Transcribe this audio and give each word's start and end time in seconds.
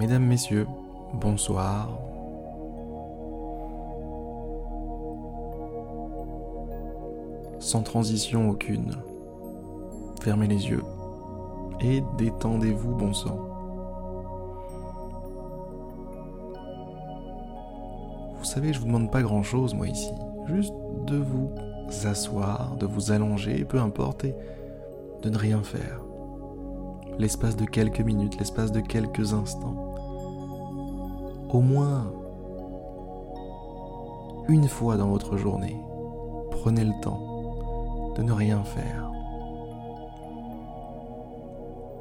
Mesdames, 0.00 0.24
Messieurs, 0.24 0.66
bonsoir. 1.12 1.90
Sans 7.58 7.82
transition 7.82 8.48
aucune, 8.48 8.94
fermez 10.22 10.46
les 10.46 10.70
yeux 10.70 10.82
et 11.82 12.02
détendez-vous, 12.16 12.94
bon 12.94 13.12
sang. 13.12 13.38
Vous 18.38 18.44
savez, 18.44 18.72
je 18.72 18.80
vous 18.80 18.86
demande 18.86 19.10
pas 19.10 19.20
grand 19.20 19.42
chose, 19.42 19.74
moi, 19.74 19.86
ici. 19.86 20.14
Juste 20.46 20.72
de 21.08 21.18
vous 21.18 21.50
asseoir, 22.06 22.74
de 22.76 22.86
vous 22.86 23.12
allonger, 23.12 23.66
peu 23.66 23.78
importe, 23.78 24.24
et 24.24 24.34
de 25.20 25.28
ne 25.28 25.36
rien 25.36 25.62
faire. 25.62 26.00
L'espace 27.18 27.54
de 27.54 27.66
quelques 27.66 28.00
minutes, 28.00 28.38
l'espace 28.38 28.72
de 28.72 28.80
quelques 28.80 29.34
instants. 29.34 29.89
Au 31.52 31.60
moins 31.60 32.12
une 34.48 34.68
fois 34.68 34.96
dans 34.96 35.08
votre 35.08 35.36
journée, 35.36 35.76
prenez 36.50 36.84
le 36.84 36.92
temps 37.02 38.12
de 38.14 38.22
ne 38.22 38.32
rien 38.32 38.62
faire. 38.62 39.10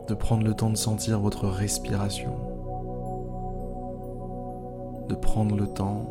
De 0.08 0.14
prendre 0.14 0.44
le 0.44 0.54
temps 0.54 0.70
de 0.70 0.78
sentir 0.78 1.20
votre 1.20 1.48
respiration. 1.48 2.32
De 5.08 5.16
prendre 5.16 5.56
le 5.56 5.68
temps 5.68 6.06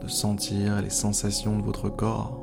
de 0.00 0.08
sentir 0.08 0.80
les 0.80 0.90
sensations 0.90 1.58
de 1.58 1.62
votre 1.62 1.90
corps. 1.90 2.40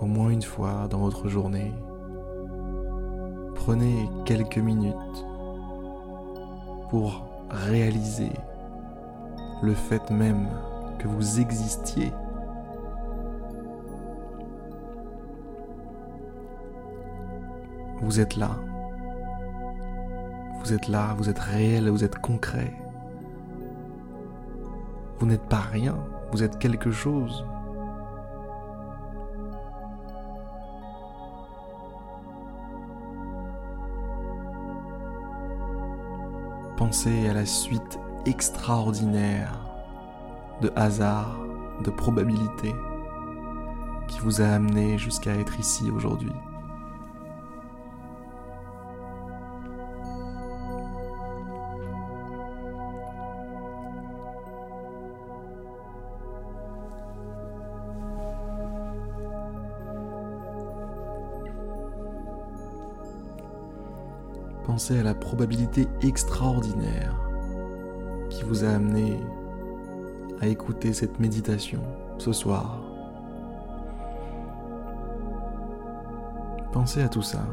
Au 0.00 0.06
moins 0.06 0.30
une 0.30 0.42
fois 0.42 0.88
dans 0.88 0.98
votre 0.98 1.28
journée, 1.28 1.72
prenez 3.64 4.10
quelques 4.24 4.58
minutes 4.58 5.24
pour 6.90 7.24
réaliser 7.48 8.32
le 9.62 9.72
fait 9.72 10.10
même 10.10 10.48
que 10.98 11.06
vous 11.06 11.38
existiez. 11.38 12.12
Vous 18.00 18.18
êtes 18.18 18.34
là, 18.36 18.50
vous 20.58 20.72
êtes 20.72 20.88
là, 20.88 21.14
vous 21.16 21.28
êtes 21.30 21.38
réel, 21.38 21.88
vous 21.88 22.02
êtes 22.02 22.18
concret. 22.18 22.72
Vous 25.20 25.26
n'êtes 25.26 25.48
pas 25.48 25.60
rien, 25.70 25.94
vous 26.32 26.42
êtes 26.42 26.58
quelque 26.58 26.90
chose. 26.90 27.46
Pensez 36.84 37.28
à 37.28 37.32
la 37.32 37.46
suite 37.46 38.00
extraordinaire 38.26 39.56
de 40.62 40.72
hasard, 40.74 41.38
de 41.84 41.90
probabilités 41.92 42.74
qui 44.08 44.18
vous 44.18 44.40
a 44.40 44.46
amené 44.46 44.98
jusqu'à 44.98 45.32
être 45.36 45.60
ici 45.60 45.92
aujourd'hui. 45.92 46.32
Pensez 64.72 64.98
à 64.98 65.02
la 65.02 65.14
probabilité 65.14 65.86
extraordinaire 66.00 67.14
qui 68.30 68.42
vous 68.42 68.64
a 68.64 68.68
amené 68.68 69.20
à 70.40 70.46
écouter 70.46 70.94
cette 70.94 71.20
méditation 71.20 71.82
ce 72.16 72.32
soir. 72.32 72.80
Pensez 76.72 77.02
à 77.02 77.10
tout 77.10 77.20
ça. 77.20 77.44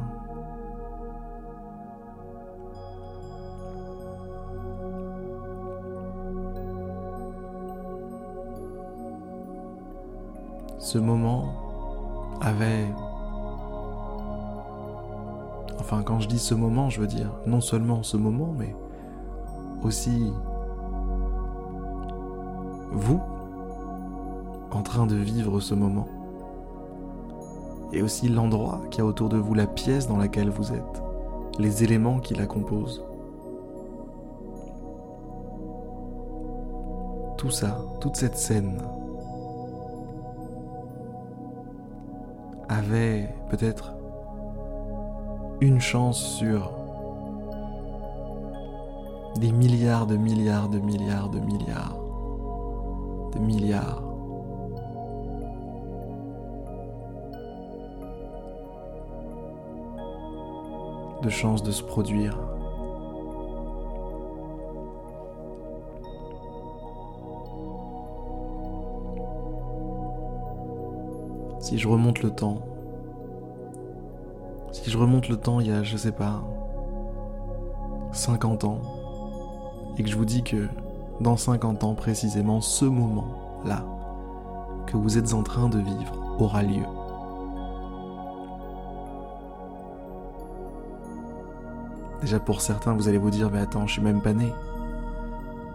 Ce 10.78 10.98
moment 10.98 12.40
avait 12.40 12.88
Enfin, 15.80 16.04
quand 16.04 16.20
je 16.20 16.28
dis 16.28 16.40
ce 16.40 16.54
moment, 16.54 16.90
je 16.90 17.00
veux 17.00 17.08
dire 17.08 17.32
non 17.46 17.62
seulement 17.62 18.04
ce 18.04 18.18
moment, 18.18 18.54
mais 18.58 18.76
aussi 19.84 20.32
vous 22.92 23.22
en 24.72 24.82
train 24.84 25.08
de 25.08 25.16
vivre 25.16 25.60
ce 25.60 25.74
moment. 25.74 26.08
Et 27.92 28.02
aussi 28.04 28.28
l'endroit 28.28 28.82
qui 28.92 29.02
a 29.02 29.06
autour 29.06 29.30
de 29.30 29.38
vous, 29.38 29.54
la 29.54 29.66
pièce 29.68 30.08
dans 30.08 30.18
laquelle 30.18 30.50
vous 30.50 30.74
êtes, 30.74 31.04
les 31.58 31.84
éléments 31.84 32.20
qui 32.20 32.36
la 32.36 32.46
composent. 32.46 33.04
Tout 37.38 37.50
ça, 37.50 37.80
toute 38.02 38.18
cette 38.18 38.38
scène 38.38 38.78
avait 42.68 43.34
peut-être 43.50 43.94
une 45.62 45.82
chance 45.82 46.38
sur 46.38 46.72
des 49.36 49.52
milliards 49.52 50.08
de 50.08 50.16
milliards 50.16 50.70
de 50.70 50.80
milliards 50.80 51.30
de 51.30 51.40
milliards 51.40 51.98
de 53.34 53.40
milliards. 53.40 54.04
de 61.22 61.30
chances 61.30 61.64
de 61.64 61.72
se 61.72 61.84
produire. 61.84 62.38
Si 71.60 71.78
je 71.78 71.88
remonte 71.90 72.24
le 72.24 72.32
temps, 72.32 72.60
si 74.84 74.90
je 74.90 74.98
remonte 74.98 75.28
le 75.28 75.36
temps 75.36 75.60
il 75.60 75.68
y 75.68 75.72
a, 75.72 75.84
je 75.84 75.98
sais 75.98 76.14
pas, 76.14 76.42
50 78.14 78.64
ans, 78.64 78.80
et 79.98 80.04
que 80.04 80.10
je 80.10 80.16
vous 80.16 80.26
dis 80.26 80.42
que 80.42 80.68
dans 81.20 81.36
50 81.36 81.84
ans 81.84 81.96
précisément, 81.96 82.62
ce 82.62 82.86
moment-là 82.86 83.84
que 84.88 84.96
vous 84.96 85.18
êtes 85.18 85.34
en 85.34 85.44
train 85.44 85.68
de 85.68 85.80
vivre 85.80 86.14
aura 86.40 86.64
lieu. 86.64 86.86
Déjà 92.22 92.40
pour 92.40 92.62
certains, 92.62 92.94
vous 92.94 93.10
allez 93.10 93.18
vous 93.18 93.32
dire, 93.32 93.50
mais 93.52 93.60
attends, 93.60 93.86
je 93.86 93.94
suis 93.94 94.02
même 94.02 94.22
pas 94.22 94.34
né. 94.34 94.52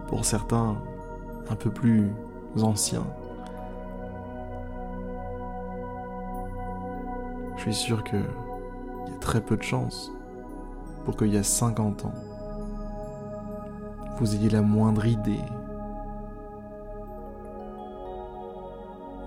Pour 0.07 0.25
certains, 0.25 0.77
un 1.49 1.55
peu 1.55 1.69
plus 1.69 2.11
anciens, 2.59 3.05
je 7.57 7.61
suis 7.61 7.73
sûr 7.75 8.03
que 8.03 8.17
très 9.25 9.41
peu 9.41 9.57
de 9.57 9.63
chances 9.63 10.11
pour 11.03 11.17
qu'il 11.17 11.33
y 11.33 11.37
a 11.37 11.41
50 11.41 12.05
ans, 12.05 12.13
vous 14.19 14.35
ayez 14.35 14.51
la 14.51 14.61
moindre 14.61 15.07
idée 15.07 15.41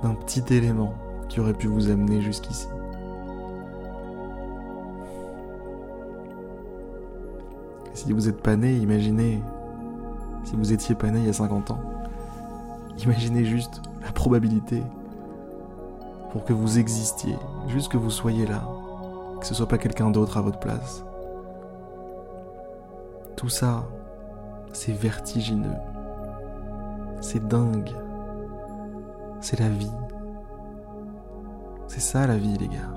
d'un 0.05 0.15
petit 0.15 0.45
élément 0.55 0.95
qui 1.29 1.41
aurait 1.41 1.53
pu 1.53 1.67
vous 1.67 1.91
amener 1.91 2.21
jusqu'ici. 2.21 2.69
Si 7.93 8.13
vous 8.13 8.27
n'êtes 8.27 8.41
pas 8.41 8.55
né, 8.55 8.77
imaginez 8.77 9.43
si 10.45 10.55
vous 10.55 10.73
étiez 10.73 10.95
pas 10.95 11.11
né 11.11 11.19
il 11.19 11.27
y 11.27 11.29
a 11.29 11.33
50 11.33 11.73
ans. 11.73 11.81
Imaginez 13.03 13.45
juste 13.45 13.83
la 14.05 14.13
probabilité 14.13 14.81
pour 16.31 16.45
que 16.45 16.53
vous 16.53 16.79
existiez, 16.79 17.37
juste 17.67 17.91
que 17.91 17.97
vous 17.97 18.11
soyez 18.11 18.47
là, 18.47 18.63
que 19.41 19.47
ce 19.47 19.55
soit 19.55 19.69
pas 19.69 19.79
quelqu'un 19.79 20.11
d'autre 20.11 20.37
à 20.37 20.41
votre 20.41 20.59
place. 20.59 21.05
Tout 23.37 23.49
ça, 23.49 23.85
c'est 24.73 24.93
vertigineux. 24.93 25.77
C'est 27.21 27.47
dingue. 27.47 27.93
C'est 29.41 29.61
la 29.61 29.69
vie. 29.69 29.93
C'est 31.87 32.01
ça 32.01 32.27
la 32.27 32.37
vie, 32.37 32.57
les 32.59 32.69
gars. 32.69 32.93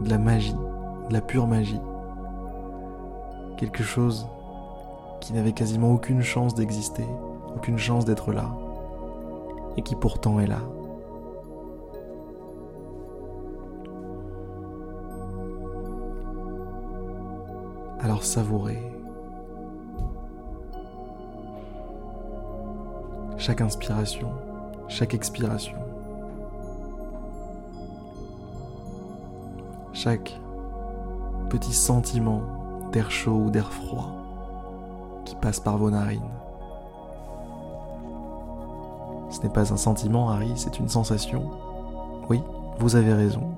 De 0.00 0.10
la 0.10 0.18
magie, 0.18 0.56
de 1.08 1.12
la 1.12 1.20
pure 1.20 1.46
magie. 1.46 1.80
Quelque 3.56 3.82
chose 3.82 4.28
qui 5.20 5.32
n'avait 5.32 5.52
quasiment 5.52 5.92
aucune 5.92 6.22
chance 6.22 6.54
d'exister, 6.54 7.06
aucune 7.54 7.78
chance 7.78 8.04
d'être 8.04 8.32
là, 8.32 8.50
et 9.76 9.82
qui 9.82 9.94
pourtant 9.94 10.40
est 10.40 10.46
là. 10.46 10.60
Alors 18.00 18.24
savourez 18.24 18.82
chaque 23.38 23.60
inspiration, 23.60 24.30
chaque 24.88 25.14
expiration, 25.14 25.76
chaque 29.92 30.38
petit 31.48 31.72
sentiment 31.72 32.42
d'air 32.92 33.10
chaud 33.10 33.44
ou 33.46 33.50
d'air 33.50 33.72
froid 33.72 34.12
qui 35.24 35.34
passe 35.36 35.60
par 35.60 35.78
vos 35.78 35.90
narines. 35.90 36.22
Ce 39.30 39.40
n'est 39.42 39.52
pas 39.52 39.72
un 39.72 39.76
sentiment, 39.76 40.30
Harry, 40.30 40.52
c'est 40.56 40.78
une 40.78 40.88
sensation. 40.88 41.50
Oui, 42.28 42.42
vous 42.78 42.96
avez 42.96 43.12
raison. 43.12 43.56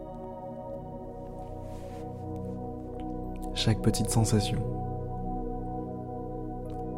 Petite 3.77 4.09
sensation. 4.09 4.59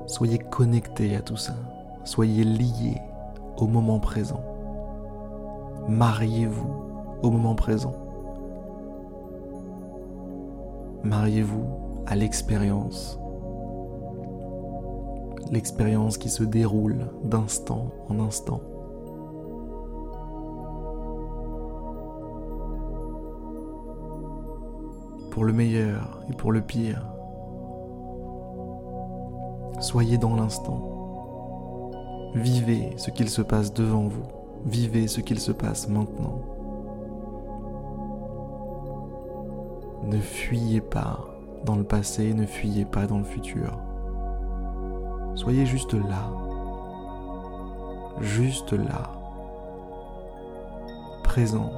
Soyez 0.07 0.39
connecté 0.39 1.17
à 1.17 1.21
tout 1.21 1.37
ça. 1.37 1.55
Soyez 2.05 2.45
lié 2.45 2.97
au 3.57 3.67
moment 3.67 3.99
présent. 3.99 4.43
Mariez-vous 5.89 6.71
au 7.23 7.31
moment 7.31 7.57
présent. 7.57 7.95
Mariez-vous 11.03 11.65
à 12.07 12.15
l'expérience. 12.15 13.19
L'expérience 15.51 16.19
qui 16.19 16.29
se 16.29 16.45
déroule 16.45 17.09
d'instant 17.25 17.91
en 18.09 18.21
instant. 18.21 18.61
Pour 25.41 25.47
le 25.47 25.55
meilleur 25.55 26.21
et 26.29 26.35
pour 26.35 26.53
le 26.53 26.61
pire. 26.61 27.03
Soyez 29.81 30.19
dans 30.19 30.37
l'instant. 30.37 31.91
Vivez 32.35 32.93
ce 32.99 33.11
qu'il 33.11 33.31
se 33.31 33.41
passe 33.41 33.73
devant 33.73 34.07
vous. 34.07 34.27
Vivez 34.67 35.09
ce 35.09 35.23
qu'il 35.23 35.41
se 35.41 35.51
passe 35.51 35.89
maintenant. 35.89 36.43
Ne 40.05 40.19
fuyez 40.19 40.83
pas 40.83 41.21
dans 41.65 41.77
le 41.77 41.85
passé, 41.85 42.35
ne 42.35 42.45
fuyez 42.45 42.85
pas 42.85 43.07
dans 43.07 43.17
le 43.17 43.25
futur. 43.25 43.79
Soyez 45.37 45.65
juste 45.65 45.95
là. 45.95 46.31
Juste 48.21 48.75
là. 48.75 49.11
Présent. 51.25 51.73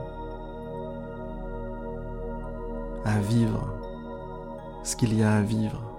À 3.05 3.19
vivre 3.19 3.75
ce 4.85 4.97
qu'il 4.97 5.15
y 5.15 5.23
a 5.23 5.35
à 5.35 5.43
vivre. 5.43 5.92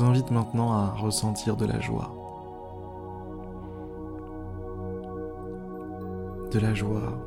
Vous 0.00 0.06
invite 0.06 0.30
maintenant 0.30 0.72
à 0.72 0.86
ressentir 0.92 1.56
de 1.56 1.66
la 1.66 1.78
joie. 1.78 2.14
De 6.50 6.58
la 6.58 6.72
joie. 6.74 7.18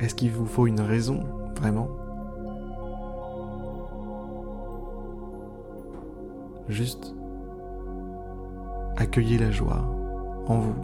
Est-ce 0.00 0.14
qu'il 0.14 0.30
vous 0.30 0.46
faut 0.46 0.66
une 0.66 0.80
raison, 0.80 1.24
vraiment? 1.56 1.88
Juste 6.68 7.14
accueillez 8.96 9.38
la 9.38 9.50
joie 9.50 9.84
en 10.46 10.58
vous. 10.58 10.74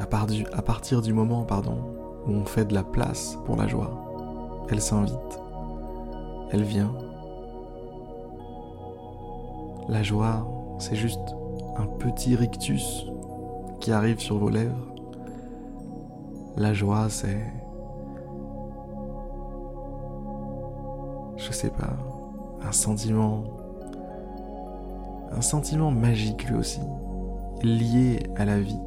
À, 0.00 0.62
partir 0.62 1.02
du 1.02 1.12
moment, 1.12 1.44
pardon, 1.44 1.78
où 2.26 2.32
on 2.32 2.44
fait 2.44 2.64
de 2.64 2.74
la 2.74 2.84
place 2.84 3.36
pour 3.44 3.56
la 3.56 3.66
joie. 3.66 4.07
Elle 4.70 4.80
s'invite, 4.80 5.40
elle 6.50 6.62
vient. 6.62 6.94
La 9.88 10.02
joie, 10.02 10.46
c'est 10.78 10.96
juste 10.96 11.34
un 11.76 11.86
petit 11.86 12.36
rictus 12.36 13.06
qui 13.80 13.92
arrive 13.92 14.18
sur 14.18 14.38
vos 14.38 14.50
lèvres. 14.50 14.94
La 16.56 16.74
joie, 16.74 17.08
c'est... 17.08 17.40
Je 21.36 21.52
sais 21.52 21.70
pas, 21.70 21.96
un 22.62 22.72
sentiment... 22.72 23.44
Un 25.30 25.40
sentiment 25.40 25.90
magique 25.90 26.48
lui 26.48 26.56
aussi, 26.56 26.80
lié 27.62 28.18
à 28.36 28.44
la 28.44 28.60
vie 28.60 28.80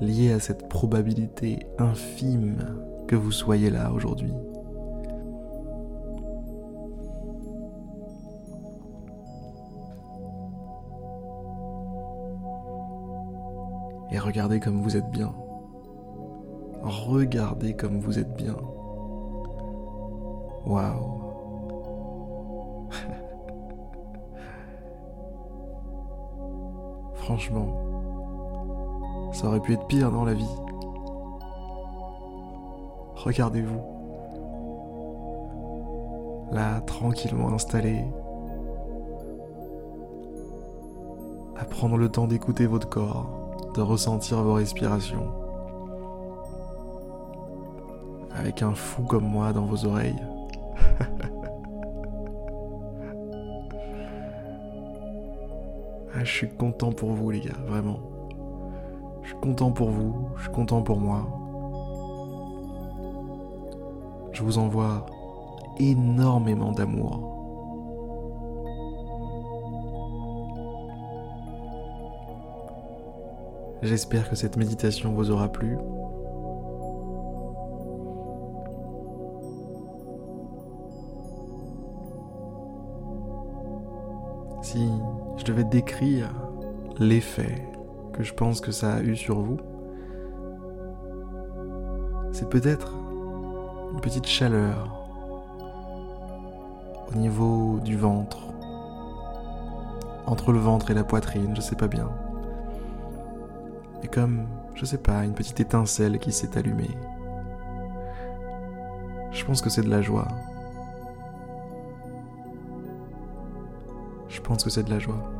lié 0.00 0.32
à 0.32 0.40
cette 0.40 0.68
probabilité 0.68 1.66
infime 1.78 2.56
vous 3.16 3.32
soyez 3.32 3.70
là 3.70 3.92
aujourd'hui. 3.92 4.32
Et 14.10 14.18
regardez 14.18 14.60
comme 14.60 14.80
vous 14.80 14.96
êtes 14.96 15.10
bien. 15.10 15.34
Regardez 16.82 17.74
comme 17.74 17.98
vous 17.98 18.18
êtes 18.18 18.34
bien. 18.36 18.56
Waouh. 20.66 21.20
Franchement, 27.14 27.68
ça 29.32 29.48
aurait 29.48 29.60
pu 29.60 29.72
être 29.72 29.86
pire 29.88 30.12
dans 30.12 30.24
la 30.24 30.34
vie. 30.34 30.46
Regardez-vous. 33.24 33.80
Là, 36.52 36.82
tranquillement 36.82 37.54
installé. 37.54 38.04
À 41.56 41.64
prendre 41.64 41.96
le 41.96 42.10
temps 42.10 42.26
d'écouter 42.26 42.66
votre 42.66 42.86
corps, 42.90 43.56
de 43.74 43.80
ressentir 43.80 44.42
vos 44.42 44.52
respirations. 44.52 45.26
Avec 48.36 48.60
un 48.60 48.74
fou 48.74 49.04
comme 49.04 49.24
moi 49.24 49.54
dans 49.54 49.64
vos 49.64 49.86
oreilles. 49.86 50.22
ah, 56.14 56.24
je 56.24 56.30
suis 56.30 56.50
content 56.50 56.92
pour 56.92 57.12
vous 57.12 57.30
les 57.30 57.40
gars, 57.40 57.56
vraiment. 57.66 58.00
Je 59.22 59.28
suis 59.28 59.38
content 59.38 59.70
pour 59.70 59.88
vous, 59.88 60.28
je 60.36 60.42
suis 60.42 60.52
content 60.52 60.82
pour 60.82 61.00
moi. 61.00 61.43
Je 64.34 64.42
vous 64.42 64.58
envoie 64.58 65.06
énormément 65.78 66.72
d'amour. 66.72 67.34
J'espère 73.82 74.28
que 74.28 74.34
cette 74.34 74.56
méditation 74.56 75.14
vous 75.14 75.30
aura 75.30 75.48
plu. 75.48 75.78
Si 84.62 84.88
je 85.36 85.44
devais 85.44 85.62
décrire 85.62 86.34
l'effet 86.98 87.68
que 88.12 88.24
je 88.24 88.34
pense 88.34 88.60
que 88.60 88.72
ça 88.72 88.94
a 88.94 89.02
eu 89.02 89.14
sur 89.14 89.38
vous, 89.38 89.58
c'est 92.32 92.48
peut-être 92.48 93.03
une 93.94 94.00
petite 94.00 94.26
chaleur 94.26 94.90
au 97.08 97.16
niveau 97.16 97.78
du 97.78 97.96
ventre, 97.96 98.38
entre 100.26 100.52
le 100.52 100.58
ventre 100.58 100.90
et 100.90 100.94
la 100.94 101.04
poitrine, 101.04 101.54
je 101.54 101.60
sais 101.60 101.76
pas 101.76 101.86
bien. 101.86 102.10
Et 104.02 104.08
comme, 104.08 104.46
je 104.74 104.84
sais 104.84 104.98
pas, 104.98 105.24
une 105.24 105.34
petite 105.34 105.60
étincelle 105.60 106.18
qui 106.18 106.32
s'est 106.32 106.58
allumée. 106.58 106.90
Je 109.30 109.44
pense 109.44 109.62
que 109.62 109.70
c'est 109.70 109.82
de 109.82 109.90
la 109.90 110.02
joie. 110.02 110.26
Je 114.28 114.40
pense 114.40 114.64
que 114.64 114.70
c'est 114.70 114.82
de 114.82 114.90
la 114.90 114.98
joie. 114.98 115.33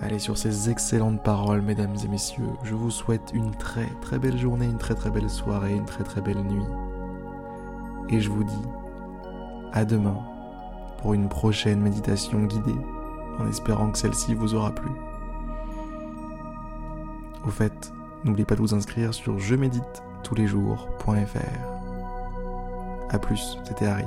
Allez, 0.00 0.18
sur 0.18 0.36
ces 0.36 0.70
excellentes 0.70 1.22
paroles, 1.22 1.62
mesdames 1.62 1.94
et 2.04 2.08
messieurs, 2.08 2.50
je 2.62 2.74
vous 2.74 2.90
souhaite 2.90 3.30
une 3.32 3.52
très 3.52 3.86
très 4.00 4.18
belle 4.18 4.36
journée, 4.36 4.66
une 4.66 4.78
très 4.78 4.94
très 4.94 5.10
belle 5.10 5.30
soirée, 5.30 5.74
une 5.74 5.86
très 5.86 6.04
très 6.04 6.20
belle 6.20 6.42
nuit. 6.42 6.66
Et 8.10 8.20
je 8.20 8.28
vous 8.28 8.44
dis 8.44 8.62
à 9.72 9.84
demain 9.84 10.18
pour 10.98 11.14
une 11.14 11.28
prochaine 11.28 11.80
méditation 11.80 12.44
guidée, 12.44 12.76
en 13.38 13.48
espérant 13.48 13.90
que 13.90 13.98
celle-ci 13.98 14.34
vous 14.34 14.54
aura 14.54 14.72
plu. 14.72 14.90
Au 17.46 17.50
fait, 17.50 17.92
n'oubliez 18.24 18.46
pas 18.46 18.54
de 18.56 18.60
vous 18.60 18.74
inscrire 18.74 19.12
sur 19.14 19.38
je 19.38 19.54
médite 19.54 20.02
tous 20.22 20.34
les 20.34 20.46
jours.fr. 20.46 21.74
A 23.10 23.18
plus, 23.18 23.58
c'était 23.64 23.86
Harry. 23.86 24.06